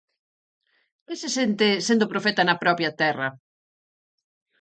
Que 1.05 1.15
se 1.21 1.29
sente 1.37 1.67
sendo 1.87 2.11
profeta 2.13 2.41
na 2.45 2.59
propia 2.63 2.91
terra? 3.01 3.27